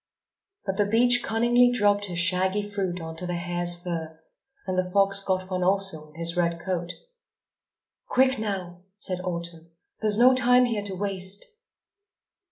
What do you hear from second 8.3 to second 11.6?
now," said Autumn. "There's no time here to waste."